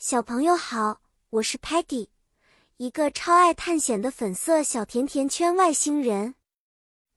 [0.00, 2.06] 小朋友好，我是 Patty，
[2.76, 6.36] 一个超爱探险的粉色小甜甜圈外星人。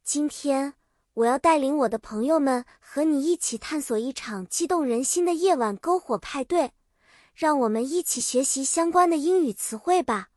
[0.03, 0.73] 今天
[1.13, 6.71] 我要带领我的朋友们和你一起探索一场激动人心的夜晚篝火派对，
[7.35, 10.29] 让我们一起学习相关的英语词汇吧。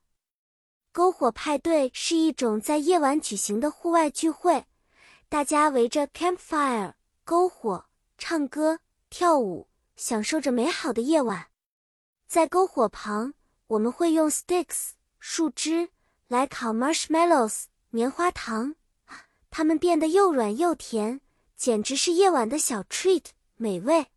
[0.92, 4.66] 篝火派对是一种在夜晚举行的户外聚会，
[5.30, 6.92] 大家围着 campfire
[7.24, 7.86] 篝火，
[8.18, 11.46] 唱歌、跳舞，享受着美好的夜晚。
[12.34, 13.32] 在篝火旁，
[13.68, 14.88] 我们会用 sticks
[15.20, 15.90] 树枝
[16.26, 18.74] 来烤 marshmallows 棉花糖，
[19.52, 21.20] 它们变得又软又甜，
[21.56, 24.08] 简直是夜晚的小 treat 美味。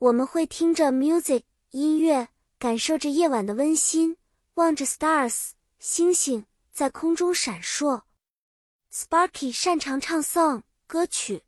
[0.00, 4.18] 我们会听着 music 音乐，感受着夜晚的温馨，
[4.56, 6.44] 望着 stars 星星
[6.74, 8.02] 在空中闪烁。
[8.92, 11.42] Sparky 擅长唱 song 歌曲，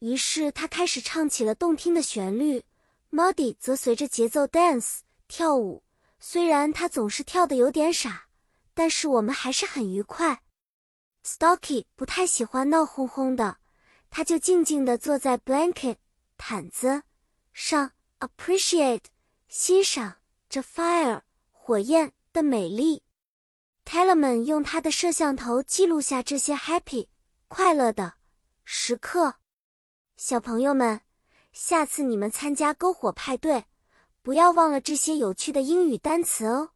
[0.00, 2.62] 于是他开始唱起了动听的旋律。
[3.10, 4.98] Muddy 则随着节奏 dance。
[5.34, 5.82] 跳舞，
[6.20, 8.24] 虽然他总是跳的有点傻，
[8.74, 10.42] 但是我们还是很愉快。
[11.24, 13.56] Stocky 不太喜欢闹哄哄的，
[14.10, 15.96] 他就静静地坐在 blanket
[16.36, 17.04] 毯子
[17.54, 19.04] 上，appreciate
[19.48, 20.16] 欣赏
[20.50, 23.02] 着 fire 火焰的美丽。
[23.86, 27.08] Tellerman 用他的摄像头记录下这些 happy
[27.48, 28.16] 快乐的
[28.64, 29.36] 时刻。
[30.18, 31.00] 小朋友们，
[31.54, 33.64] 下次你们参加篝火派对。
[34.22, 36.70] 不要忘了这些有趣的英语单词哦。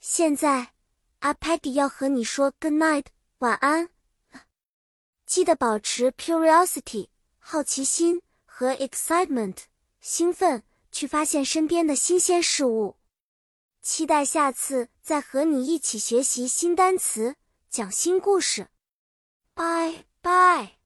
[0.00, 0.74] 现在，
[1.20, 3.06] 阿 Peggy 要和你说 Good night，
[3.38, 3.90] 晚安。
[5.26, 7.08] 记得保持 curiosity，
[7.38, 9.56] 好奇心和 excitement，
[10.00, 12.96] 兴奋，去发现身边的新鲜事物。
[13.82, 17.36] 期待下次再和你一起学习新单词，
[17.70, 18.68] 讲新故事。
[19.54, 20.77] 拜拜。